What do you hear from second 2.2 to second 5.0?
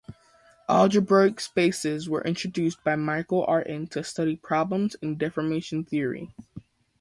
introduced by Michael Artin to study problems